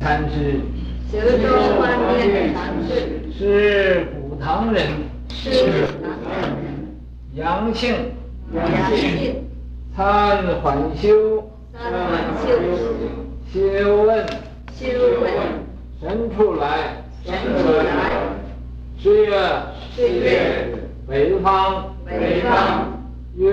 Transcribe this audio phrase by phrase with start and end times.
[0.00, 0.62] 禅师，
[1.12, 4.82] 修州观念禅师，是古唐人，
[5.28, 6.96] 是古唐人，
[7.34, 7.94] 杨姓，
[8.54, 8.66] 杨
[8.96, 9.44] 姓，
[9.94, 12.48] 参缓修，参缓修，
[13.52, 14.26] 修问，
[14.74, 14.86] 修
[15.20, 15.30] 问，
[16.00, 18.10] 神出来，神出来，
[18.98, 19.36] 十月，
[19.94, 22.88] 十月，北方，北方，
[23.36, 23.52] 月，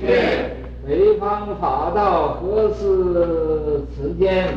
[0.00, 4.48] 月，北方法道何似此间？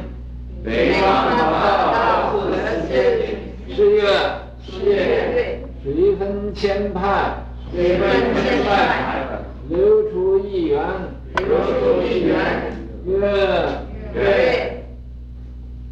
[0.63, 2.55] 北方法道何似
[2.87, 2.95] 此间？
[3.75, 4.01] 十月，
[4.61, 7.35] 十月，水分千派，
[7.75, 10.81] 水分千派，流出一源，
[11.35, 12.37] 流出一源，
[13.05, 13.19] 月，
[14.13, 14.85] 月，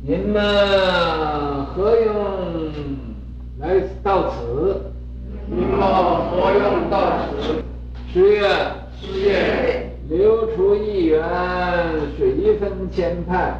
[0.03, 0.41] 您们
[1.65, 2.15] 何用
[3.59, 4.85] 来到此？
[5.47, 7.61] 您们何用到此？
[8.13, 8.47] 十月，
[9.01, 11.21] 十月，流出一源，
[12.17, 13.59] 水分千派，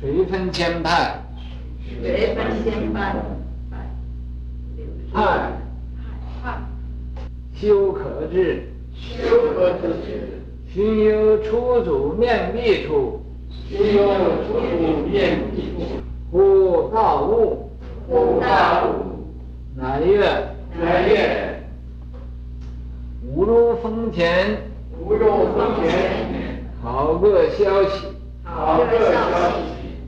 [0.00, 1.18] 水分千派，
[2.00, 3.16] 水分千派，
[5.12, 5.52] 派，
[6.40, 6.62] 派，
[7.52, 9.72] 修可治，修可
[10.04, 10.40] 治，
[10.72, 13.20] 须有出祖面壁处，
[13.68, 14.06] 须有
[14.46, 17.70] 出祖面壁处，忽大悟，
[18.08, 18.88] 忽大悟，
[19.74, 20.20] 乃曰，
[20.80, 21.60] 乃曰，
[23.26, 24.56] 吾入峰前，
[25.06, 28.06] 吾入峰前，好个消息，
[28.42, 29.12] 好个消
[29.50, 29.56] 息，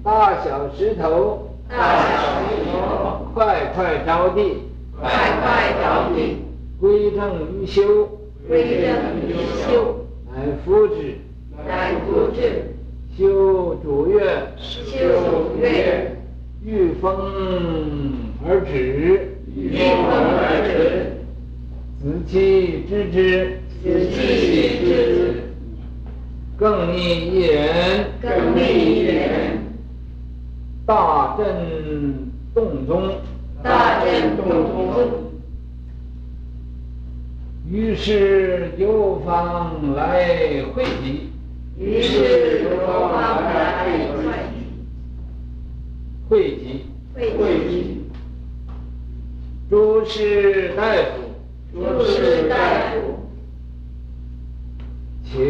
[0.02, 4.62] 大小石头，大小石头，快快着地，
[4.98, 5.10] 快
[5.42, 6.38] 快着地，
[6.80, 8.08] 归正于修，
[8.48, 8.88] 归正
[9.20, 9.34] 于
[9.70, 11.18] 修，乃夫之，
[11.66, 12.74] 乃夫之，
[13.18, 14.24] 修主月，
[14.56, 16.16] 修主月，
[16.64, 17.12] 遇风
[18.48, 21.12] 而止，遇风而止，
[22.00, 25.42] 子期知之，子期知之，
[26.58, 29.58] 更拟一人，更拟一人，
[30.84, 31.44] 大震
[32.52, 33.14] 洞中，
[33.62, 35.30] 大震洞中，
[37.70, 41.30] 于是游方来会集，
[41.78, 43.86] 于是游方来
[44.18, 44.66] 会集，
[46.28, 48.02] 会集，会集，
[49.70, 51.22] 诸师大夫，
[51.72, 52.56] 诸师大
[52.90, 53.15] 夫，
[55.36, 55.44] 请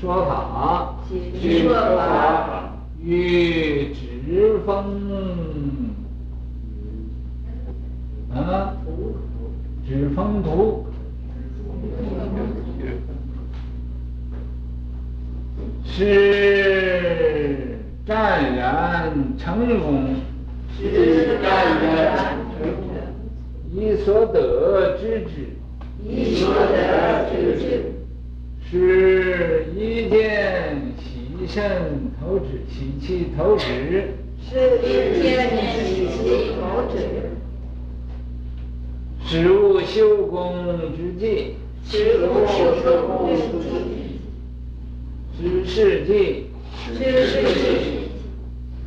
[0.00, 1.74] 说法，请说。
[1.74, 2.72] 法，
[3.02, 5.90] 欲指风，
[8.32, 8.76] 啊，
[9.84, 10.86] 指风图，
[15.84, 20.14] 是湛然成功，
[20.78, 21.50] 是湛
[21.84, 22.86] 然成功，
[23.72, 25.56] 以所得之之，
[26.04, 27.92] 以所得之之，
[28.72, 34.14] 是一见喜甚投之，喜气投之，
[34.48, 35.50] 是一见
[35.84, 36.96] 喜气投之，
[39.26, 40.54] 是无修功
[40.96, 43.68] 之际，是无修功之际。
[45.38, 46.46] 是事迹，
[46.86, 46.94] 是
[47.26, 48.08] 事迹，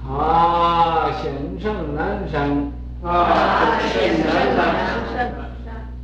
[0.04, 1.32] 他险
[1.62, 2.72] 胜南山，
[3.04, 4.26] 他险胜
[4.58, 4.60] 南
[5.14, 5.32] 山，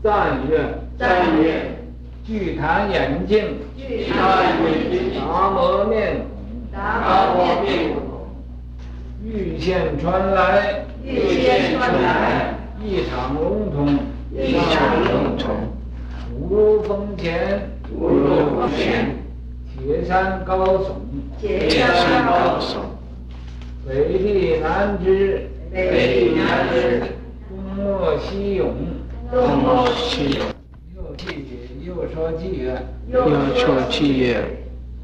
[0.03, 0.51] 赞曰，
[0.99, 1.70] 赞曰，
[2.25, 3.43] 具坛眼镜，
[3.75, 8.27] 具坛眼镜，达摩面孔，达摩面孔，
[9.25, 13.97] 欲现传来，玉线传来，一场龙通，
[14.31, 15.55] 一场龙通，
[16.39, 19.15] 吾入峰前，吾入峰前。
[19.83, 20.91] 铁山高耸，
[21.39, 22.75] 铁山高耸，
[23.87, 27.01] 北地南之，北地南之，
[27.49, 28.75] 东莫西涌，
[29.31, 30.45] 东莫西涌。
[30.95, 31.33] 又偈
[31.93, 32.81] 又说偈曰，
[33.11, 34.41] 又说偈曰，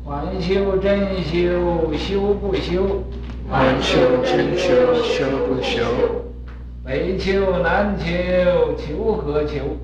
[0.06, 3.04] 缓修真修修不修，
[3.52, 5.84] 还修真修修不修，
[6.86, 8.06] 北求南求
[8.78, 9.76] 求何求？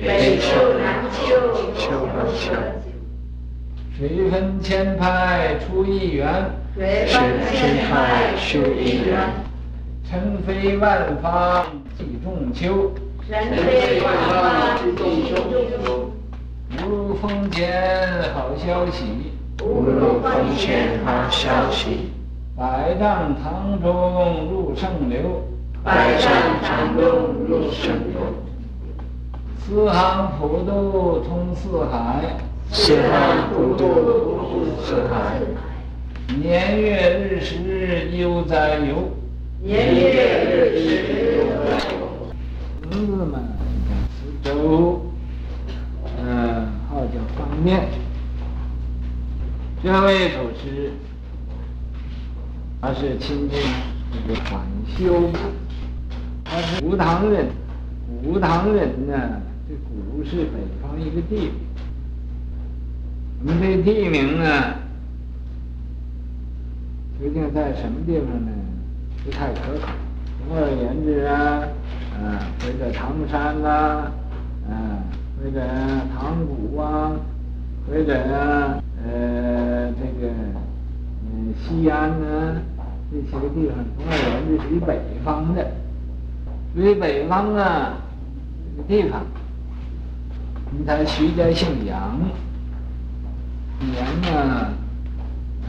[0.00, 1.34] 北求南求
[1.76, 2.52] 求何求？
[3.98, 6.44] 水分千派出一元，
[6.76, 7.18] 水分
[7.52, 9.32] 千派出一元。
[10.08, 11.66] 尘飞万法
[11.98, 12.92] 济众丘，
[13.28, 16.12] 尘飞万法济众丘。
[16.72, 19.32] 吾入峰前好消息，
[19.62, 22.10] 无路风前好消息。
[22.56, 25.44] 百丈堂中入圣流，
[25.84, 26.32] 百丈
[26.62, 27.04] 堂中
[27.48, 28.20] 入圣流。
[29.60, 32.36] 四行普渡通四海。
[32.72, 35.38] 四行普渡通四海，
[36.36, 39.08] 年月日时悠哉游，
[39.62, 40.84] 年月日时
[41.36, 41.96] 悠哉游。
[42.90, 43.38] 名字嘛，
[44.42, 45.05] 四周，
[47.66, 47.82] 嗯，号
[49.82, 50.92] 叫方面，这位祖师，
[52.80, 53.58] 他是清净
[54.12, 54.62] 这个缓
[54.96, 55.30] 修，
[56.44, 57.48] 他是古唐人，
[58.22, 61.50] 古唐人呢，这古是北方一个地名，
[63.40, 64.74] 我们这地名呢，
[67.20, 68.52] 究竟在什么地方呢？
[69.24, 69.92] 不太可考。
[70.46, 71.66] 总而言之啊，
[72.14, 73.68] 啊，或者唐山呐，
[74.70, 75.02] 啊，
[75.42, 75.60] 或者
[76.14, 77.10] 塘沽啊，
[77.88, 78.12] 或者
[79.04, 80.32] 呃这个
[81.24, 82.60] 嗯西安呢，
[83.10, 85.64] 这些个地方，总而言之属于北方的，
[86.74, 87.94] 属于北方啊
[88.76, 89.24] 这个地方。
[90.76, 92.18] 你看徐家姓杨，
[93.80, 94.72] 杨呢，
[95.62, 95.68] 呃，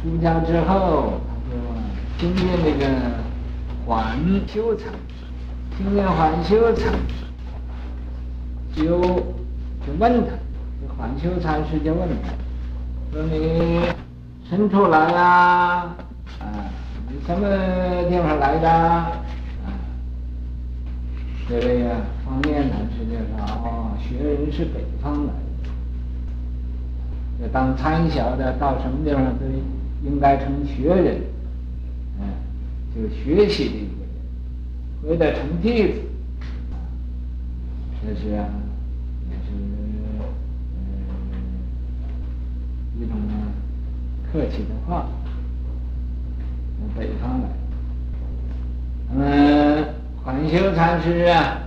[0.00, 1.20] 出家之后，
[2.18, 2.86] 他就听见这个。
[3.86, 4.92] 环修禅，
[5.76, 6.92] 听见环修禅，
[8.72, 10.30] 就就问他，
[11.00, 12.28] 这缓修禅师就问他，
[13.10, 13.80] 说你
[14.46, 15.96] 生出来呀？
[16.38, 16.44] 啊，
[17.08, 17.48] 你什么
[18.10, 18.68] 地方来的？
[18.70, 19.16] 啊，
[21.48, 25.70] 这位呀，方念禅师就说，哦，学人是北方来的，
[27.40, 29.46] 这当参学的到什么地方都
[30.04, 31.22] 应该称学人。
[32.20, 32.28] 嗯
[32.92, 34.02] 就学习的一个
[35.08, 36.00] 人，为了成弟子，
[38.02, 38.44] 这是啊，
[39.30, 39.80] 也是嗯
[43.00, 43.16] 一种
[44.32, 45.06] 客气的话。
[46.78, 47.48] 从北方来，
[49.14, 49.84] 嗯，
[50.24, 51.58] 缓修禅师啊，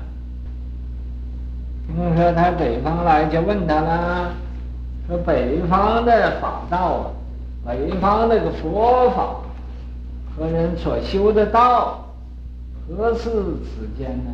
[1.88, 4.32] 听说他北方来，就问他了，
[5.08, 7.12] 说北方的法道啊，
[7.66, 9.36] 北方那个佛法。
[10.36, 12.08] 和人所修的道，
[12.90, 14.34] 何似此间呢？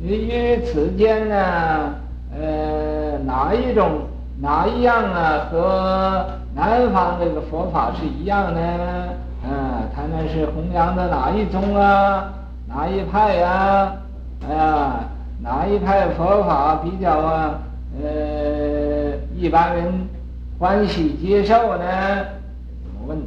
[0.00, 1.94] 与此间呢，
[2.34, 4.06] 呃，哪一种
[4.40, 5.48] 哪一样啊？
[5.50, 6.24] 和
[6.54, 8.60] 南方这个佛法是一样的？
[9.46, 12.32] 嗯、他们是弘扬的哪一宗啊？
[12.66, 13.92] 哪一派呀？
[14.48, 15.00] 哎呀，
[15.42, 17.58] 哪一派佛法比较啊？
[18.02, 19.92] 呃，一般人
[20.58, 21.84] 欢喜接受呢？
[22.82, 23.18] 怎么问？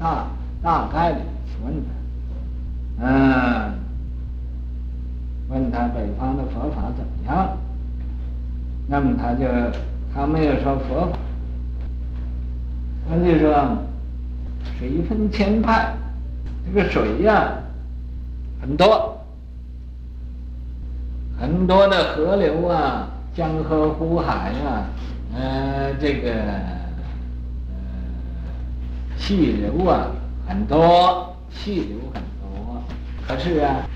[0.00, 0.26] 啊？
[0.62, 1.18] 大概的
[1.64, 1.74] 问
[3.00, 3.72] 他，嗯，
[5.48, 7.56] 问他北方的佛法怎么样？
[8.86, 9.46] 那么他就
[10.14, 11.18] 他没有说佛法，
[13.08, 13.78] 他就说
[14.78, 15.94] 水分千派，
[16.66, 17.52] 这个水呀、
[18.60, 19.18] 很多，
[21.38, 24.86] 很多的河流啊，江河湖海啊，
[25.34, 27.74] 呃，这个呃
[29.16, 30.06] 细流啊。
[30.44, 32.82] 很多气流很多，
[33.26, 33.86] 可是啊，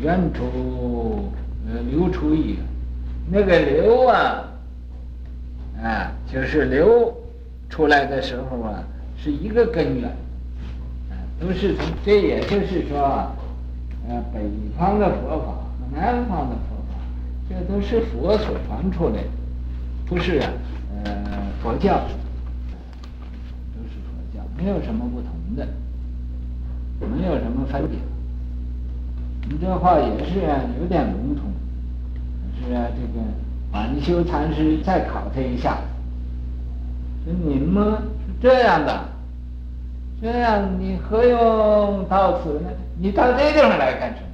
[0.00, 1.30] 源出
[1.66, 2.62] 呃流出一个，
[3.30, 4.44] 那个流啊，
[5.82, 7.12] 啊，就是流
[7.70, 8.84] 出来的时候啊，
[9.16, 10.10] 是一个根源，
[11.08, 13.30] 啊，都是从这也就是说，
[14.06, 14.40] 呃，北
[14.78, 17.00] 方的佛法和南方的佛法，
[17.48, 19.28] 这都是佛所传出来的，
[20.04, 20.52] 不是啊，
[21.04, 21.12] 呃，
[21.62, 21.94] 佛教，
[23.74, 25.66] 都是佛教，没有什么不同的。
[27.00, 27.98] 没有什么分别，
[29.48, 30.40] 你这话也是
[30.78, 31.50] 有点笼统。
[32.58, 33.24] 是啊，这个
[33.72, 35.78] 晚修禅师再考他一下，
[37.24, 39.04] 说你们是这样的，
[40.22, 42.70] 这样你何用到此呢？
[42.98, 44.26] 你到这地方来干什么？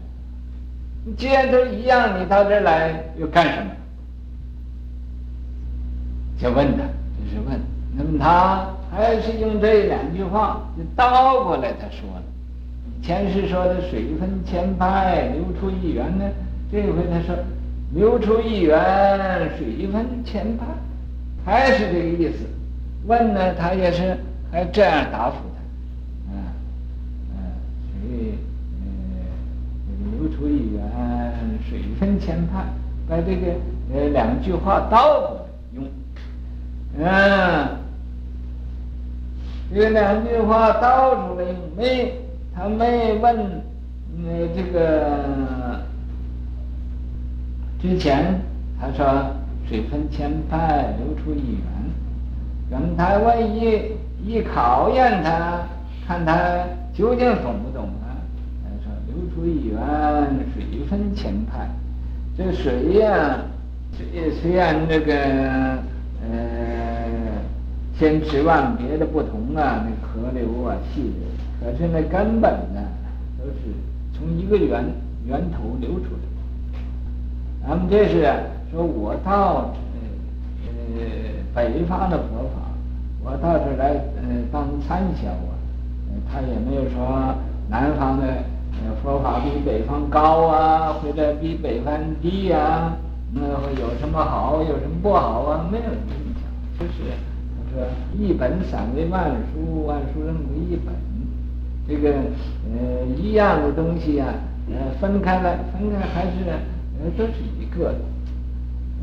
[1.05, 3.71] 你既然都一样，你到这儿来又干什么？
[6.39, 7.61] 就问他，就是问。
[7.97, 12.23] 那么他还是用这两句话就倒过来他说了。
[13.03, 16.25] 前世说的水分千派，流出一元呢，
[16.71, 17.35] 这回他说
[17.95, 20.67] 流出一元，水分千派，
[21.45, 22.45] 还是这个意思。
[23.07, 24.17] 问呢，他也是
[24.51, 26.39] 还这样答复他，啊，
[27.33, 27.39] 啊，
[28.03, 28.35] 水，
[28.81, 28.87] 呃，
[30.19, 30.83] 流出一元，
[31.69, 32.65] 水分千派，
[33.09, 33.55] 把这个
[33.95, 35.43] 呃两句话倒过来
[35.75, 35.85] 用，
[36.99, 37.69] 嗯，
[39.73, 42.13] 这两句话倒出来用没？
[42.55, 43.37] 他没问，
[44.25, 45.83] 呃，这个
[47.83, 48.41] 之前
[48.81, 49.31] 他说
[49.69, 51.63] 水分千派流出一元，
[52.71, 53.93] 等他万一
[54.25, 55.61] 一考验他，
[56.07, 56.35] 看他
[56.93, 58.19] 究竟懂不懂啊？
[58.65, 59.79] 他说流出一源，
[60.55, 61.69] 水分千派，
[62.37, 63.39] 这水呀，
[63.93, 65.15] 虽虽然这个
[66.23, 66.29] 呃
[67.99, 71.13] 千池万别的不同啊，那河流啊，细流。
[71.59, 72.83] 可是那根本呢，
[73.39, 73.73] 都是
[74.13, 74.85] 从一个源
[75.25, 77.69] 源头流出来。
[77.69, 78.23] 咱们这是
[78.71, 79.75] 说，我到
[80.65, 80.69] 呃
[80.99, 81.05] 呃
[81.57, 82.69] 北方的佛法
[83.25, 84.23] 我到这来呃
[84.53, 85.57] 当参详啊，
[86.31, 87.35] 他也没有说
[87.71, 88.25] 南方的
[89.03, 92.95] 佛法比北方高啊，或者比北方低、啊，
[93.33, 95.67] 那会有什么好，有什么不好啊？
[95.73, 97.11] 没有这么讲，就是
[97.57, 100.95] 他说一本散为万书，万书任为一本，
[101.89, 102.19] 这个
[102.71, 104.29] 呃一样的东西、啊，
[104.69, 106.51] 呃分开来分开还是
[107.01, 107.99] 呃都是一个的。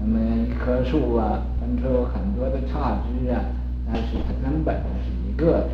[0.05, 3.39] 那么一棵树啊，分出很多的插枝啊，
[3.87, 5.69] 但是它根本是一个的。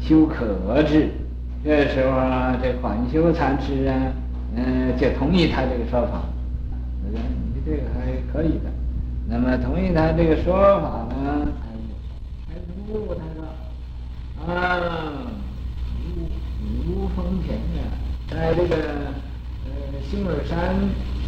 [0.00, 1.10] 修可治，
[1.64, 4.12] 这时候啊，这缓修禅师啊，
[4.54, 6.22] 嗯、就同意他这个说法。
[7.04, 7.18] 我说
[7.54, 8.70] 你这个还可以的。
[9.28, 11.48] 那么同意他这个说法呢，
[12.46, 15.26] 还还不他说啊，
[16.86, 17.98] 无无风前啊，
[18.30, 20.76] 在这个呃星耳山。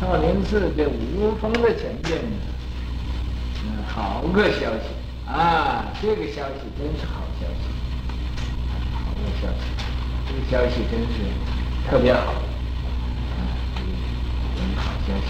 [0.00, 2.36] 少林寺这五峰的前边呢，
[3.64, 5.84] 嗯，好个消息啊！
[6.02, 7.62] 这个消息真是好消息，
[8.92, 9.64] 好个消息，
[10.26, 11.14] 这个消息真是
[11.88, 13.40] 特别好，啊，
[14.56, 15.26] 这个好消息。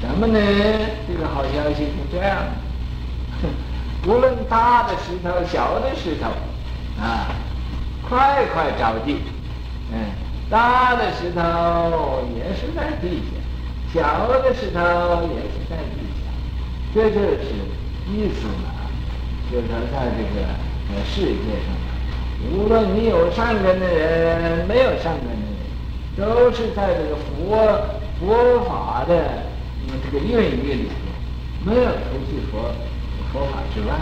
[0.00, 0.38] 什么呢？
[1.06, 2.38] 这个好消息是这样，
[4.08, 6.30] 无论大的石头、小的石头，
[7.00, 7.28] 啊，
[8.08, 9.18] 快快着地，
[9.92, 10.10] 嗯，
[10.50, 13.43] 大的石头也是在地下。
[13.94, 14.80] 小的石头
[15.30, 16.26] 也是在地下，
[16.92, 17.54] 这就是
[18.10, 18.74] 意思嘛。
[19.52, 20.42] 就是说，在这个
[20.90, 21.70] 呃世界上，
[22.50, 27.78] 无论你有善根的人，没有善根的人，都是在这个佛
[28.18, 29.14] 佛法的
[30.02, 32.74] 这个孕育里头，没有出去佛
[33.32, 33.94] 佛法之外。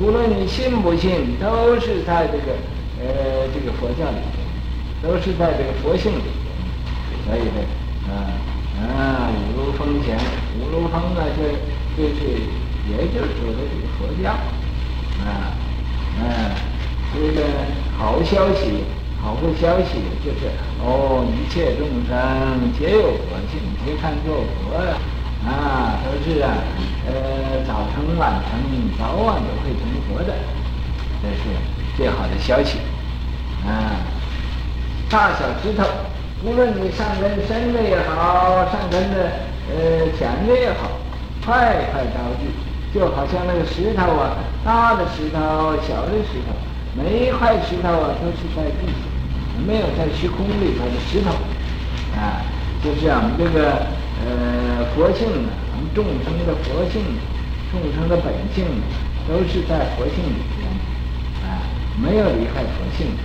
[0.00, 2.56] 无论你信不信，都是在这个
[2.98, 4.18] 呃这个佛教里
[5.00, 7.30] 头，都是在这个佛性里头。
[7.30, 7.62] 所以呢，
[8.88, 9.30] 啊。
[9.56, 10.16] 五路峰前，
[10.60, 11.42] 五路峰呢，就
[11.96, 12.20] 就是，
[12.88, 14.30] 也就是说的这个佛教，
[15.24, 15.50] 啊，
[16.18, 16.54] 嗯、啊，
[17.12, 17.42] 这个
[17.98, 18.84] 好消息，
[19.22, 20.50] 好个消息，就是
[20.80, 24.98] 哦，一切众生皆有佛性，皆堪作佛呀，
[25.46, 26.54] 啊，都是啊，
[27.06, 28.60] 呃，早成晚成，
[28.98, 30.34] 早晚都会成佛的，
[31.22, 31.42] 这是
[31.96, 32.78] 最好的消息，
[33.66, 33.96] 啊，
[35.08, 35.84] 大小石头。
[36.44, 39.32] 无论你上根深的也好，上根的
[39.72, 40.92] 呃浅的也好，
[41.42, 42.52] 快快着地，
[42.92, 46.52] 就好像那个石头啊，大的石头、小的石头，
[46.92, 49.08] 每一块石头啊都是在地下，
[49.66, 51.32] 没有在虚空里头的石头，
[52.12, 52.44] 啊，
[52.84, 53.80] 就是我们这个
[54.20, 57.00] 呃佛性呢，我们众生的佛性，
[57.72, 58.66] 众生的本性
[59.26, 60.68] 都是在佛性里边，
[61.48, 61.64] 啊，
[61.96, 63.16] 没有离开佛性，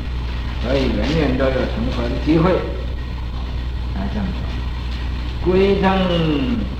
[0.63, 2.55] 所以人人都有成佛的机会。
[4.13, 4.24] 正，
[5.44, 5.92] 归正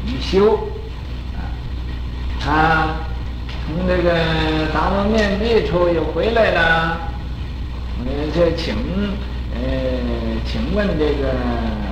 [0.06, 0.54] 于修
[1.36, 1.40] 啊，
[2.40, 2.88] 他
[3.66, 4.14] 从这个
[4.74, 6.98] 达摩面壁处又回来了，
[8.06, 8.06] 呃，
[8.36, 8.76] 就请
[9.54, 9.60] 呃，
[10.46, 11.34] 请问这个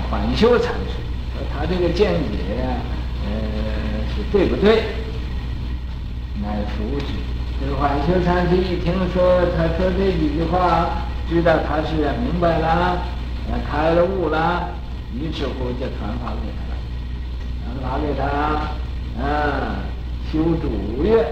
[0.09, 0.97] 缓修禅师，
[1.53, 2.37] 他这个见解，
[3.25, 3.31] 呃，
[4.15, 4.83] 是对不对？
[6.41, 7.05] 乃复之。
[7.59, 10.89] 这个缓修禅师一听说他说这几句话，
[11.27, 13.01] 知道他是明白了，
[13.69, 14.69] 开了悟了。
[15.19, 16.73] 于是乎就传法给他了，
[17.63, 18.23] 传法给他，
[19.19, 19.81] 啊，
[20.31, 21.25] 修主乐，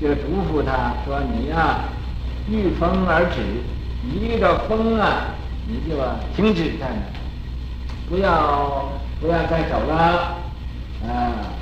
[0.00, 1.84] 就嘱咐他说：“你呀、啊，
[2.48, 3.42] 遇风而止，
[4.02, 5.34] 你遇到风啊，
[5.66, 5.94] 你就
[6.34, 7.02] 停止在那，
[8.08, 10.38] 不要不要再走了，
[11.06, 11.52] 啊，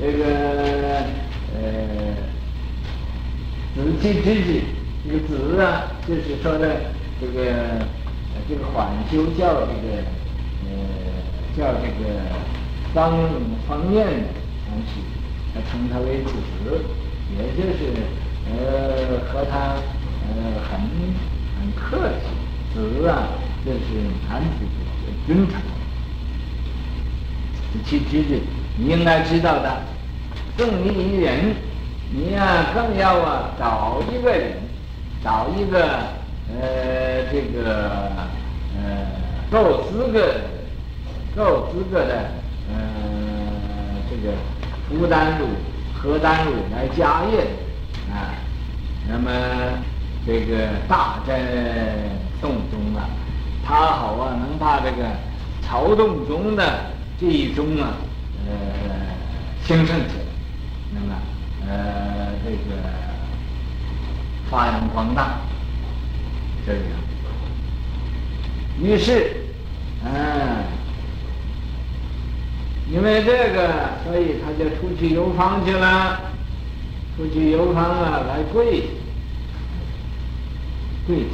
[0.00, 0.24] 这个
[1.54, 1.62] 呃，
[3.76, 4.60] 止其知止，
[5.06, 6.68] 这个止啊，就是说的
[7.20, 7.86] 这个。”
[8.46, 10.04] 这个缓修叫这个，
[10.64, 10.70] 呃，
[11.56, 12.20] 叫这个
[12.92, 13.10] 方
[13.66, 14.28] 方面的
[14.68, 15.00] 东西，
[15.54, 16.30] 他称他为子，
[17.32, 17.78] 也就是
[18.50, 19.76] 呃和他
[20.28, 20.78] 呃很
[21.56, 22.26] 很客气，
[22.74, 23.28] 子啊，
[23.64, 23.78] 这是
[24.28, 25.58] 男子的尊称。
[27.82, 28.40] 其实
[28.76, 29.82] 你应该知道的，
[30.56, 31.56] 更你一人，
[32.12, 34.52] 你呀、啊、更要啊找一个人，
[35.22, 36.22] 找一个。
[36.48, 38.10] 呃，这个
[38.76, 39.06] 呃，
[39.50, 40.34] 够资格，
[41.34, 42.30] 够资格的，
[42.70, 42.76] 呃，
[44.10, 44.34] 这个
[44.88, 45.46] 福丹鲁、
[45.94, 47.46] 荷丹鲁来家业
[48.12, 48.36] 啊，
[49.08, 49.30] 那么
[50.26, 51.40] 这个大在
[52.40, 53.08] 洞中啊，
[53.66, 55.08] 他好啊，能把这个
[55.62, 57.94] 曹洞宗的这一宗啊，
[58.46, 58.52] 呃，
[59.64, 61.14] 兴盛起来，那么
[61.66, 62.80] 呃，这个
[64.50, 65.38] 发扬光大。
[66.66, 66.80] 这样，
[68.80, 69.36] 于是，
[70.02, 70.64] 嗯，
[72.90, 76.20] 因为这个，所以他就出去游方去了，
[77.16, 78.88] 出去游方啊，来跪，
[81.06, 81.24] 跪去，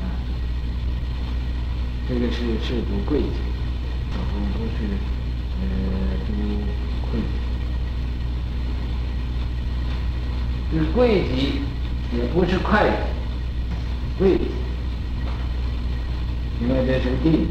[0.00, 0.08] 啊，
[2.08, 3.26] 这个是是读跪去，
[4.14, 4.16] 不
[4.58, 4.78] 不是
[5.60, 5.66] 呃
[6.26, 6.32] 读
[7.10, 7.20] 跪，
[10.72, 11.60] 就是跪己，
[12.16, 12.90] 也不是会
[14.18, 14.50] 稽，跪己，
[16.60, 17.46] 因为这是地，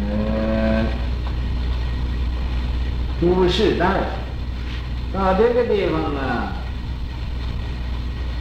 [0.00, 0.84] 呃。
[3.18, 4.00] 诸士大夫
[5.10, 6.52] 到这个地方啊，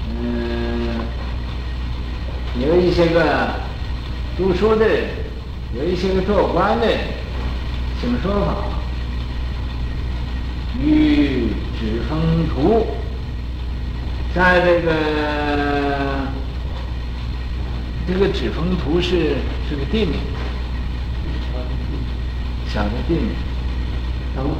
[0.09, 0.99] 嗯，
[2.59, 3.51] 有一些个
[4.37, 4.85] 读书的，
[5.73, 6.87] 有一些个做官的，
[8.01, 8.55] 请说法，
[10.83, 11.47] 与
[11.79, 12.85] 指风图，
[14.35, 14.91] 在这个
[18.07, 19.35] 这个指风图是
[19.67, 20.19] 是个地名，
[22.67, 23.29] 小的地名。
[24.35, 24.53] 长风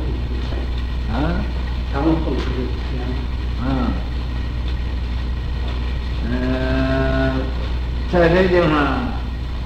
[1.11, 1.43] 啊，
[1.93, 2.45] 长风是
[2.89, 3.05] 天。
[3.61, 3.91] 嗯，
[6.31, 7.33] 呃，
[8.11, 8.69] 在这地方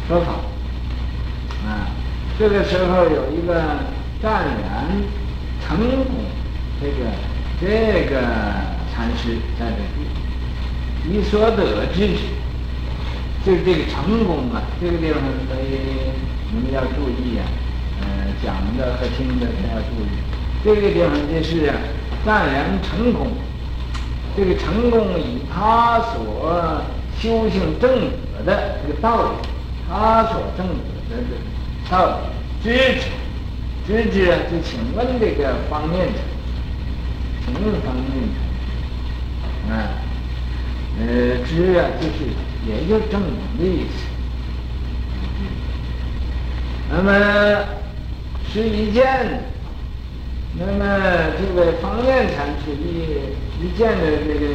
[0.08, 0.32] 说法，
[1.66, 1.88] 啊，
[2.38, 3.64] 这个时候有一个
[4.22, 4.88] 湛然
[5.66, 6.26] 成功，
[6.82, 7.12] 这个
[7.62, 8.20] 这个
[8.94, 10.08] 禅师在这里，
[11.04, 12.08] 你所得之
[13.50, 16.14] 就是这个成功啊，这个地方所以
[16.54, 17.42] 你们要注意啊。
[18.00, 18.06] 呃，
[18.44, 20.06] 讲的和听的都要注意。
[20.64, 21.74] 这个地方就是
[22.24, 23.26] 湛然成功，
[24.38, 26.80] 这个成功以他所
[27.20, 28.12] 修行正果
[28.46, 29.30] 的这个道理，
[29.90, 30.76] 他所正果
[31.10, 31.36] 的这个
[31.90, 32.14] 道理
[32.62, 33.08] 知之，
[33.88, 36.20] 知之啊，就请问这个方面的，
[37.44, 38.06] 请问方面
[39.68, 39.90] 的，啊，
[40.98, 42.18] 呃，知啊，就是
[42.66, 43.94] 也就证明的意思。
[46.90, 47.10] 那么。
[48.52, 49.06] 是一见，
[50.58, 50.80] 那么
[51.38, 54.48] 这个方面禅师一一见的这个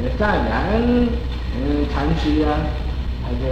[0.00, 2.56] 呃湛然嗯禅师啊，
[3.22, 3.44] 他就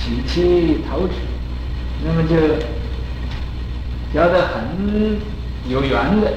[0.00, 1.12] 喜气投止，
[2.06, 2.56] 那么就
[4.10, 5.20] 觉得很
[5.68, 6.32] 有缘的，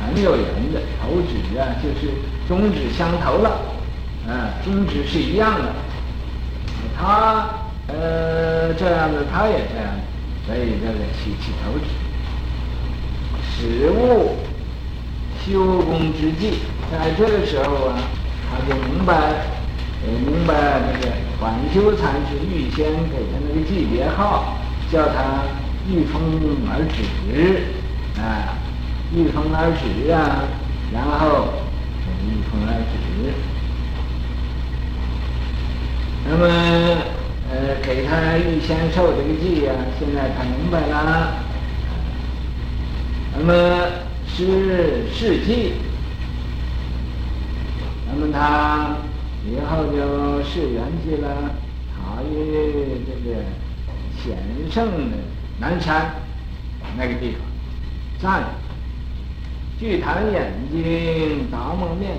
[0.00, 2.14] 很有缘的投指啊，就是
[2.46, 3.50] 宗旨相投了，
[4.26, 5.74] 啊，宗旨是一样的，
[6.98, 7.48] 他
[7.88, 9.94] 呃这样的，他也这样。
[10.46, 11.84] 所以这个起起头止，
[13.44, 14.36] 始悟
[15.44, 16.54] 修功之际，
[16.90, 17.98] 在这个时候啊，
[18.50, 19.12] 他就明白，
[20.02, 24.56] 呃，明白那个晚修禅师预先给他那个级别号，
[24.90, 25.44] 叫他
[25.86, 26.22] 御风
[26.70, 27.02] 而止，
[28.18, 28.56] 啊，
[29.14, 30.44] 御风而止啊，
[30.92, 31.48] 然后
[32.24, 33.32] 御风而止，
[36.28, 37.18] 那么。
[37.50, 41.32] 呃，给他预先受这个记呀，现在他明白了。
[43.34, 43.52] 那么
[44.26, 45.72] 是事记，
[48.06, 48.98] 那么他
[49.46, 51.54] 以后就释缘去了，
[51.96, 53.40] 逃于这个
[54.22, 54.36] 显
[54.70, 55.16] 圣的
[55.58, 56.16] 南山
[56.98, 57.40] 那个地方，
[58.20, 58.44] 站
[59.78, 62.16] 着，聚檀眼睛，达摩面。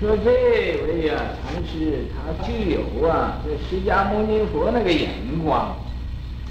[0.00, 0.30] 说这
[0.86, 5.10] 位呀、啊，禅师他具有啊，这释迦牟尼佛那个眼
[5.44, 5.76] 光，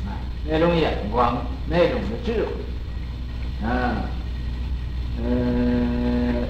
[0.06, 1.38] 啊，那种眼光，
[1.70, 4.04] 那种的智慧，啊，
[5.24, 6.44] 呃，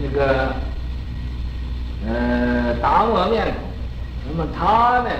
[0.00, 0.52] 这个，
[2.08, 3.54] 呃，达摩面孔，
[4.28, 5.10] 那么他呢，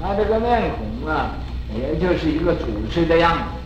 [0.00, 1.32] 他这个面孔啊，
[1.76, 3.57] 也就是一个祖师的样子，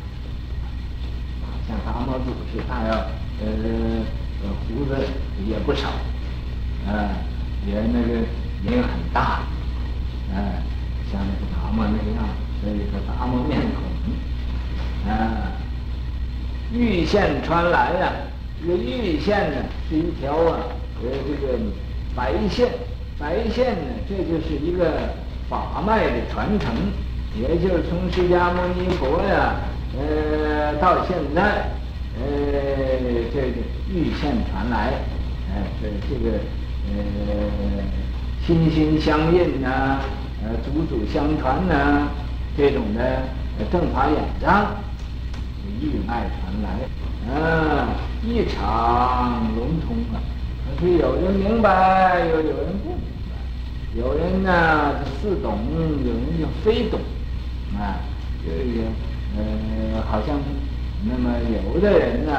[1.73, 2.93] 像达摩祖师，他要，
[3.41, 4.05] 呃。
[4.67, 4.97] 胡子
[5.47, 5.87] 也不少，
[6.85, 7.15] 啊，
[7.65, 8.19] 也那个
[8.65, 9.47] 也很大，
[10.35, 10.59] 啊，
[11.13, 12.27] 像那个达摩那个样，
[12.61, 15.53] 所以说达摩面孔，啊，
[16.73, 18.13] 玉线穿来呀、
[18.61, 19.59] 这个玉线呢
[19.89, 20.59] 是一条啊，
[21.05, 21.57] 呃，这个
[22.17, 22.69] 白线，
[23.21, 25.15] 白线呢，这就是一个
[25.49, 26.75] 法脉的传承，
[27.41, 29.55] 也就是从释迦牟尼佛呀，
[29.99, 31.71] 呃，到现在。
[32.15, 32.25] 呃，
[33.33, 33.57] 这个
[33.91, 34.93] 玉线传来，
[35.49, 36.37] 哎，这这个
[36.87, 36.93] 呃，
[38.47, 39.99] 心心相印呐、
[40.45, 42.07] 呃，祖祖相传呐、
[42.55, 43.23] 这种的
[43.73, 44.77] 正法眼藏，
[45.81, 46.69] 玉脉传来，
[47.35, 47.89] 啊，
[48.23, 50.21] 异常龙通啊。
[50.79, 53.01] 可是有人明白，又有人不明
[53.31, 55.59] 白，有人呢似懂，
[56.05, 57.01] 有人就非懂，
[57.79, 57.97] 啊，
[58.45, 58.87] 这个
[59.37, 60.39] 呃，好像。
[61.05, 62.33] 那么有的人呢，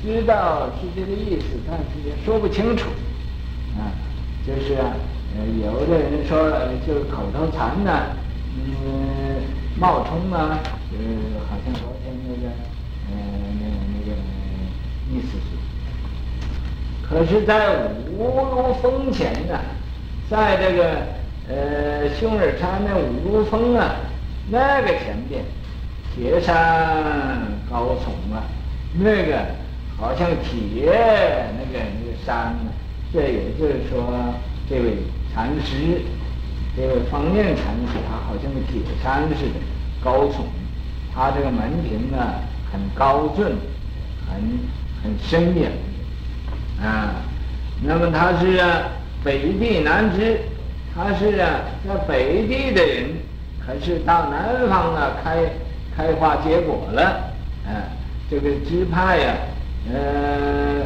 [0.00, 2.88] 知道是这个意思，但是也说不清楚，
[3.76, 3.90] 啊，
[4.46, 4.94] 就是啊，
[5.34, 6.38] 呃，有的人说
[6.86, 7.90] 就是口头禅呢，
[8.54, 9.42] 嗯，
[9.76, 10.60] 冒充啊，
[10.92, 12.46] 呃，好像昨天那个，
[13.10, 13.12] 呃，
[13.58, 14.16] 那个那个
[15.10, 15.58] 意思是。
[17.08, 19.58] 可是，在五如峰前呢，
[20.30, 20.92] 在这个
[21.48, 23.96] 呃熊二山的五如峰啊，
[24.48, 25.42] 那个前边，
[26.14, 26.56] 铁山
[27.70, 28.42] 高耸啊，
[28.94, 29.46] 那个
[29.96, 30.86] 好像铁
[31.56, 32.72] 那个那个山呢，
[33.12, 34.34] 这也就是说，
[34.68, 34.96] 这位
[35.32, 36.02] 禅师，
[36.76, 39.60] 这位方念禅师，他好像个铁山似的
[40.02, 40.42] 高耸，
[41.14, 42.18] 他这个门庭呢
[42.72, 43.44] 很高峻，
[44.26, 44.40] 很
[45.02, 45.70] 很深远。
[46.82, 47.16] 啊，
[47.82, 48.82] 那么他是啊
[49.22, 50.40] 北地南支，
[50.94, 53.10] 他是啊在北地的人，
[53.64, 55.42] 可是到南方啊开
[55.96, 57.02] 开花结果了，
[57.66, 57.92] 啊，
[58.30, 60.82] 这个支派呀、啊，呃，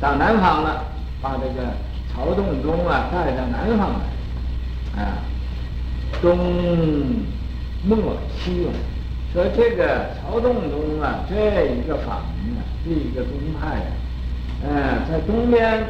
[0.00, 0.84] 到南方了，
[1.22, 1.68] 把这个
[2.12, 3.90] 曹洞宗啊带到南方
[4.96, 5.18] 来，啊，
[6.20, 6.36] 东
[7.84, 7.96] 没
[8.38, 8.72] 西用，
[9.32, 13.90] 说这个曹洞宗啊这一个法门啊，这一个宗派啊。
[14.60, 14.70] 嗯，
[15.08, 15.84] 在东边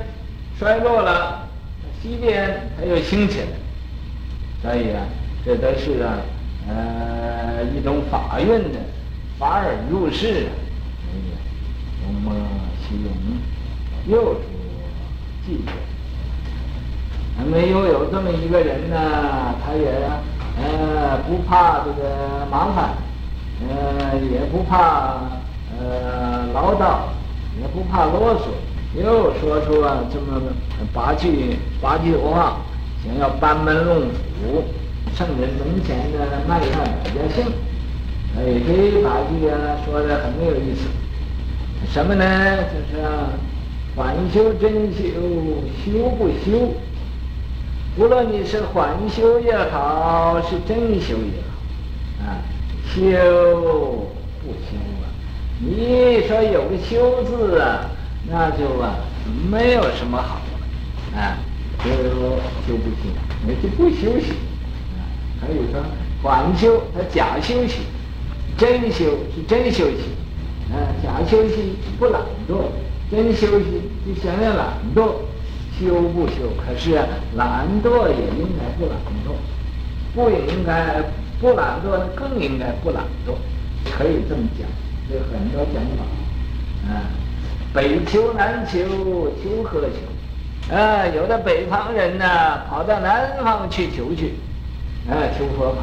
[0.58, 1.48] 衰落了，
[2.02, 3.46] 西边它又兴起来，
[4.62, 5.06] 所以啊，
[5.42, 6.20] 这都是啊，
[6.68, 8.78] 呃，一种法运的
[9.38, 10.46] 法尔入世。
[11.08, 11.36] 哎呀，
[12.02, 12.34] 东摸
[12.82, 13.12] 西用，
[14.06, 14.40] 又说
[15.46, 15.72] 记着。
[17.38, 18.96] 那么又有这么一个人呢，
[19.64, 20.08] 他也
[20.62, 22.90] 呃不怕这个麻烦，
[23.68, 25.22] 呃也不怕
[25.78, 27.08] 呃唠叨。
[27.60, 30.40] 也不怕啰嗦，又说出了这么
[30.94, 32.58] 八句八句话，
[33.04, 34.62] 想要班门弄斧，
[35.18, 37.44] 圣人门前的卖下百家姓。
[38.36, 40.86] 哎，这一把句啊说的很有意思。
[41.92, 42.24] 什么呢？
[42.68, 43.30] 就是啊，
[43.96, 45.02] 缓修真修，
[45.84, 46.72] 修不修？
[47.96, 51.42] 无论你是缓修也好，是真修也
[52.22, 52.38] 好，啊，
[52.86, 53.02] 修
[54.40, 55.10] 不修啊？
[55.58, 57.90] 你说有个修字啊，
[58.30, 58.94] 那就啊
[59.50, 60.40] 没有什么好，
[61.16, 61.38] 啊，
[61.82, 61.90] 就
[62.68, 63.10] 就不行，
[63.44, 64.32] 那就不修行，
[65.40, 65.80] 还有说
[66.22, 67.80] 缓修，他假修行，
[68.56, 69.98] 真修是真修行，
[70.72, 72.62] 啊，假修行不懒惰，
[73.10, 75.12] 真修行就想要懒惰，
[75.78, 76.34] 修不修？
[76.56, 76.94] 可是，
[77.36, 79.32] 懒惰也应该不懒惰，
[80.14, 81.02] 不也应该
[81.40, 83.34] 不懒惰，更应该不懒惰，
[83.96, 84.66] 可以这么讲。
[85.10, 87.08] 有很多讲法，啊，
[87.72, 88.78] 北求南求，
[89.42, 90.74] 求何求？
[90.74, 92.26] 啊，有的北方人呢，
[92.68, 94.34] 跑到南方去求去，
[95.08, 95.82] 啊，求佛法；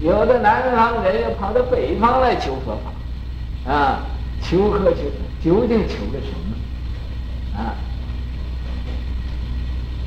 [0.00, 4.06] 有的南方人又跑到北方来求佛法，啊，
[4.42, 4.98] 求和求？
[5.42, 7.58] 究竟求的什么？
[7.58, 7.74] 啊，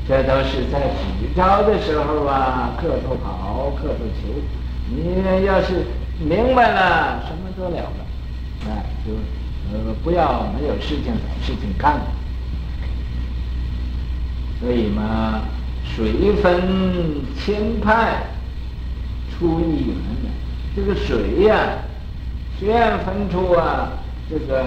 [0.08, 4.28] 这都是在取招的时候啊，各处跑，各处求。
[4.88, 5.84] 你要是
[6.18, 8.70] 明白了，什么都了了。
[8.70, 9.12] 啊，就
[9.72, 12.00] 呃不要没有事情找事情干，
[14.60, 15.42] 所以嘛，
[15.84, 16.62] 水分
[17.38, 18.22] 千派
[19.38, 20.30] 出一源的，
[20.74, 21.78] 这个水呀、
[22.58, 23.92] 虽然分出啊
[24.30, 24.64] 这个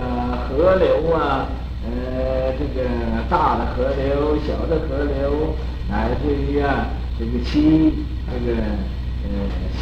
[0.48, 1.48] 河流啊，
[1.84, 2.88] 呃这个
[3.30, 5.56] 大的河流、小的河流，
[5.90, 8.62] 乃至于啊这个溪这个
[9.24, 9.30] 呃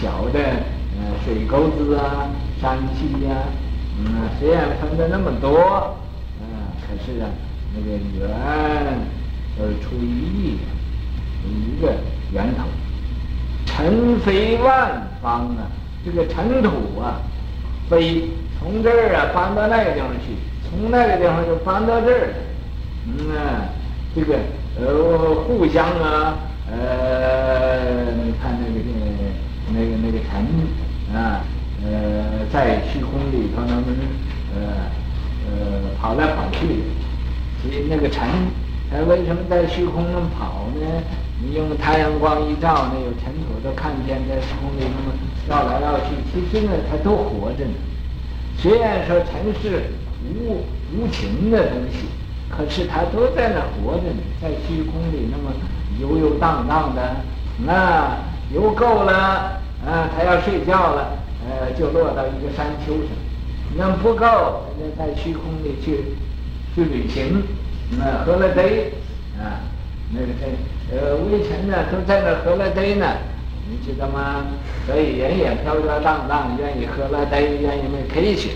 [0.02, 2.30] 小的呃水沟子啊、
[2.62, 3.44] 山溪呀、
[4.00, 5.98] 嗯，虽然分的那么多，
[6.40, 6.48] 嗯，
[6.82, 7.28] 可是啊，
[7.76, 9.00] 那个源
[9.58, 10.58] 都是出于一，
[11.46, 11.94] 一个
[12.32, 12.64] 源头。
[13.78, 15.70] 尘飞万方啊，
[16.04, 17.22] 这个尘土啊，
[17.88, 18.24] 飞
[18.58, 20.34] 从这儿啊搬到那个地方去，
[20.68, 22.34] 从那个地方又搬到这儿。
[23.06, 23.70] 嗯啊，
[24.16, 24.34] 这个
[24.82, 26.40] 呃互相啊，
[26.72, 28.82] 呃，你看那个
[29.72, 31.46] 那个那个尘啊。
[31.86, 33.78] 呃，在虚空里头，能
[34.56, 34.90] 呃
[35.46, 36.82] 呃跑来跑去，
[37.62, 38.28] 所以那个尘，
[38.90, 41.04] 它为什么在虚空中跑呢？
[41.48, 45.16] 你用太阳光一照，那有尘土都看见在虚空里那么
[45.48, 46.12] 绕来绕去。
[46.34, 47.72] 其实呢，它都活着呢。
[48.58, 49.84] 虽然说尘是
[50.36, 52.08] 无无情的东西，
[52.50, 55.56] 可是它都在那活着呢，在虚空里那么
[56.02, 57.16] 游游荡荡的。
[57.66, 58.18] 那
[58.54, 59.14] 游够了，
[59.86, 61.18] 啊，它要睡觉了。
[61.50, 63.08] 呃，就落到一个山丘上，
[63.78, 64.26] 那不够，
[64.78, 66.04] 人家在虚空里去
[66.76, 67.42] 去旅行，
[67.92, 68.92] 那喝了杯
[69.40, 69.64] 啊，
[70.12, 70.48] 那个在
[70.92, 73.06] 呃微尘呢都在那喝了杯呢，
[73.70, 74.46] 你知道吗？
[74.86, 78.52] 所以人也飘飘荡荡，愿意喝了杯，愿意没可以去，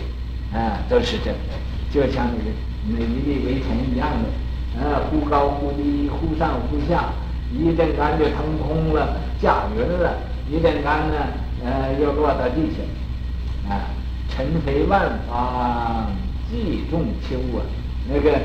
[0.54, 1.54] 啊，都是这样的，
[1.92, 2.52] 就像那个
[2.88, 7.12] 那一粒微尘一样的，啊，忽高忽低，忽上忽下，
[7.52, 10.16] 一阵干就腾空了，驾云了，
[10.50, 11.16] 一阵干呢。
[11.64, 13.86] 呃，又落到地下，啊，
[14.28, 16.08] 尘飞万方，
[16.50, 17.62] 计中秋啊，
[18.10, 18.36] 那个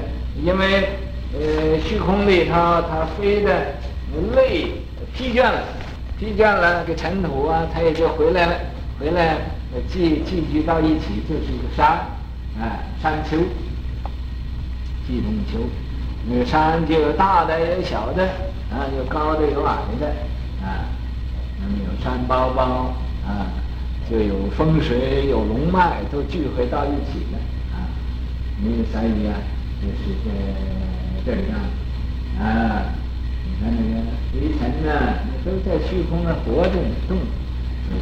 [0.44, 0.86] 因为
[1.34, 2.52] 呃虚空里头
[2.88, 3.74] 它飞的
[4.34, 4.72] 累
[5.14, 5.62] 疲倦了，
[6.18, 8.54] 疲倦了，这尘土啊，它也就回来了，
[8.98, 9.36] 回来
[9.88, 11.86] 聚聚集到一起就是一个山，
[12.58, 13.36] 啊，山丘，
[15.06, 15.58] 计中秋，
[16.28, 18.24] 那个山就有大的有小的，
[18.70, 20.06] 啊，有高的有矮的，
[20.64, 20.86] 啊，
[21.60, 22.94] 那么有山包包。
[23.26, 23.50] 啊，
[24.08, 27.38] 就有风水，有龙脉，都聚会到一起了
[27.74, 27.90] 啊！
[28.62, 29.34] 你所以啊，
[29.82, 30.30] 就是这
[31.26, 31.60] 这样
[32.40, 32.94] 啊。
[33.44, 33.94] 你看那个
[34.40, 37.18] 微尘呢，都在虚空那活着动。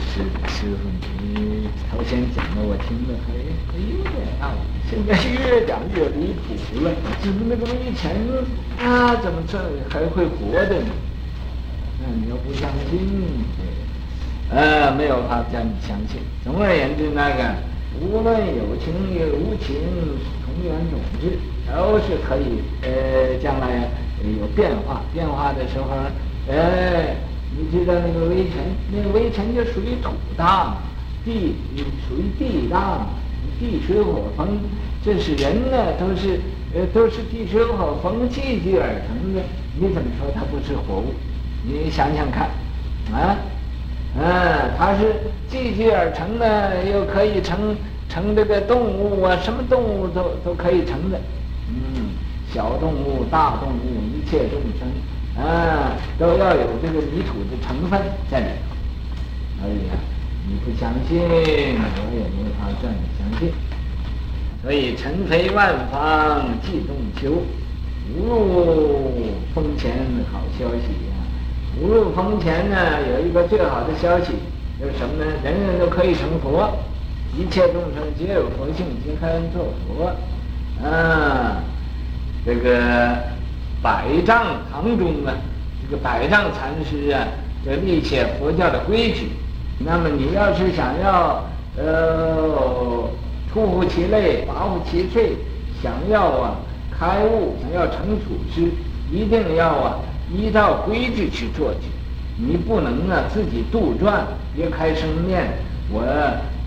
[0.00, 0.88] 师师傅，
[1.20, 3.36] 你头先讲的我听了还
[3.68, 4.56] 还有点道理，
[4.88, 6.90] 现在越讲越离谱了。
[7.20, 8.10] 怎么那个微尘
[8.80, 9.58] 啊，怎么这
[9.90, 10.86] 还会活着呢？
[12.00, 12.98] 那你要不相信？
[14.50, 16.20] 呃，没有法叫你相信。
[16.42, 17.54] 总而言之，那个
[18.00, 18.88] 无论有情
[19.20, 19.76] 有无情，
[20.54, 23.88] 能源种质，都是可以呃，将来
[24.40, 25.02] 有变化。
[25.12, 25.88] 变化的时候，
[26.48, 27.16] 呃，
[27.56, 28.58] 你知道那个微尘，
[28.92, 30.76] 那个微尘就属于土大，
[31.24, 31.56] 地
[32.08, 33.06] 属于地大，
[33.58, 34.58] 地水火风。
[35.04, 36.40] 这是人呢，都是
[36.74, 39.42] 呃，都是地水火风聚集而成的。
[39.76, 41.12] 你怎么说它不是活物？
[41.66, 42.48] 你想想看，
[43.12, 43.36] 啊？
[44.16, 45.14] 嗯，它是
[45.50, 47.76] 聚集而成的，又可以成
[48.14, 51.18] 成这个动物啊，什么动物都都可以成的。
[51.68, 52.14] 嗯，
[52.52, 54.86] 小动物、大动物、一切众生，
[55.44, 58.00] 啊，都要有这个泥土的成分
[58.30, 58.76] 在里头。
[59.60, 59.98] 所以啊，
[60.46, 61.34] 你不相信，我
[62.14, 63.52] 也没法叫你相信。
[64.62, 67.42] 所以尘飞万方，计中秋，
[68.14, 69.90] 无入风前
[70.32, 71.18] 好消息啊。
[71.80, 72.76] 无入风前呢，
[73.12, 74.34] 有一个最好的消息，
[74.78, 75.32] 就是什么呢？
[75.42, 76.70] 人人都可以成佛，
[77.36, 80.06] 一切众生皆有佛性，皆堪作佛。
[80.86, 81.56] 啊，
[82.46, 83.16] 这个
[83.82, 85.34] 百丈堂中啊，
[85.82, 87.26] 这个百丈禅师啊，
[87.64, 89.30] 这立些佛教的规矩。
[89.78, 91.44] 那么你要是想要
[91.76, 93.10] 呃
[93.52, 95.30] 出乎其类，拔乎其萃，
[95.82, 96.56] 想要啊
[96.96, 98.70] 开悟，想要成祖师，
[99.10, 99.98] 一定要啊。
[100.32, 101.88] 依照规矩去做去，
[102.38, 104.20] 你不能呢自己杜撰，
[104.54, 105.58] 别开生面。
[105.90, 106.00] 我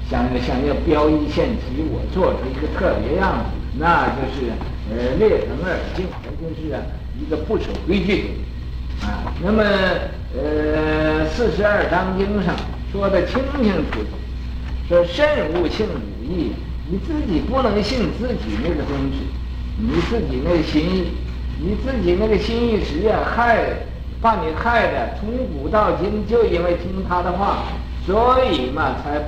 [0.10, 4.52] 想要想要标一线旗，我做出一个特别样子，那就是
[4.90, 6.76] 呃劣等耳境，这就是
[7.20, 8.32] 一个不守规矩
[9.02, 9.34] 啊。
[9.44, 9.64] 那么
[10.36, 12.56] 呃四十二章经上
[12.92, 14.10] 说的清清楚楚，
[14.88, 16.54] 说慎勿信武意，
[16.90, 19.28] 你自己不能信自己那个东西，
[19.78, 21.08] 你自己那个心意。
[21.60, 23.66] 你自己那个心意识啊，害，
[24.22, 27.64] 把你害的，从古到今就因为听他的话，
[28.08, 29.20] 所以嘛才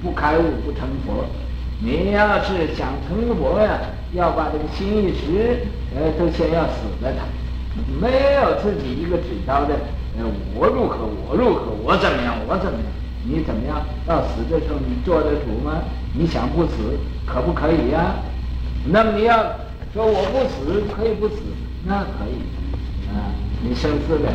[0.00, 1.26] 不开悟不成佛。
[1.80, 3.80] 你要是想成佛呀，
[4.14, 7.26] 要把这个心意识，呃，都先要死了他。
[8.00, 9.74] 没有自己一个指标的，
[10.16, 10.24] 呃，
[10.54, 10.98] 我如何
[11.28, 12.86] 我如何我怎么样我怎么样？
[13.24, 13.82] 你怎么样？
[14.06, 15.82] 到死的时候你做得主吗？
[16.14, 16.96] 你想不死
[17.26, 18.14] 可不可以呀？
[18.86, 19.36] 那么你要
[19.92, 21.42] 说我不死可以不死。
[21.84, 22.42] 那可以，
[23.10, 23.30] 啊，
[23.62, 24.30] 你生死了，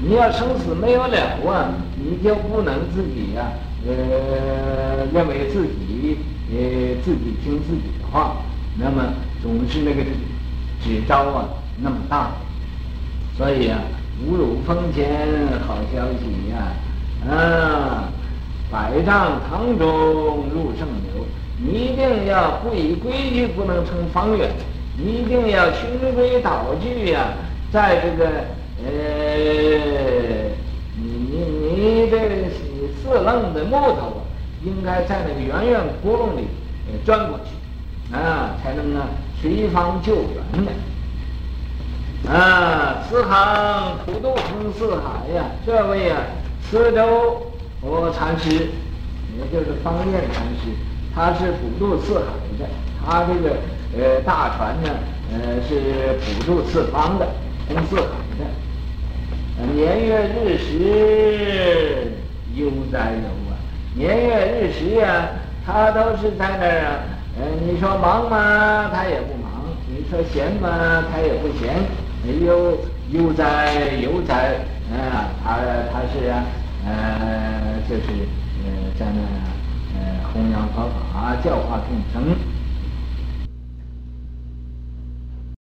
[0.00, 3.50] 你要生死没有了啊，你就不能自己呀、
[3.86, 6.18] 呃，认为自己
[6.50, 6.56] 呃
[7.02, 8.36] 自己听自己的话，
[8.78, 10.02] 那么总是那个
[10.82, 11.48] 指招啊
[11.82, 12.30] 那么大，
[13.36, 13.80] 所以啊，
[14.24, 15.26] 无入风前
[15.66, 16.72] 好消息呀、
[17.28, 18.08] 啊，
[18.70, 21.26] 百丈堂中入圣流，
[21.60, 24.48] 一定要不以规矩不能成方圆。
[25.00, 27.28] 一定要循规蹈矩呀，
[27.70, 28.28] 在这个
[28.84, 28.90] 呃，
[30.96, 31.36] 你你
[31.70, 32.16] 你这
[33.00, 34.20] 四愣的木头啊，
[34.64, 36.48] 应该在那个圆圆窟窿里
[36.90, 39.06] 呃钻过去，啊，才能呢
[39.40, 40.72] 随方救援的。
[42.32, 46.22] 啊，慈航普渡通四海呀，这位啊，
[46.68, 50.72] 慈州佛禅师，也就是方便禅师，
[51.14, 52.24] 他是普渡四海
[52.58, 52.68] 的，
[53.04, 53.56] 他这个。
[53.98, 54.90] 呃，大船呢，
[55.32, 55.72] 呃，是
[56.20, 57.26] 普渡四方的，
[57.66, 58.02] 通四海
[58.38, 58.44] 的。
[59.74, 62.12] 年月日时
[62.54, 63.37] 悠哉游啊，
[63.98, 65.28] 年月日时啊，
[65.66, 67.02] 他都是在那儿啊。
[67.36, 68.88] 嗯，你说忙吗？
[68.94, 71.02] 他也不忙；你说闲吗？
[71.10, 71.74] 他也不闲。
[72.46, 72.78] 悠
[73.10, 74.54] 悠哉悠哉，
[74.94, 75.58] 啊，他
[75.92, 76.44] 他是啊，
[76.86, 78.02] 嗯，就是
[78.62, 79.20] 嗯，在那
[79.94, 79.98] 嗯
[80.32, 82.36] 弘扬佛法，教化众生。